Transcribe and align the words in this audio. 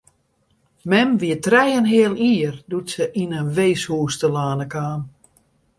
Mem 0.93 1.09
wie 1.23 1.35
trije 1.47 1.75
en 1.81 1.85
in 1.85 1.91
heal 1.91 2.15
jier 2.23 2.55
doe't 2.69 2.91
se 2.95 3.03
yn 3.21 3.31
in 3.39 3.51
weeshûs 3.55 4.15
telâne 4.21 4.67
kaam. 4.73 5.01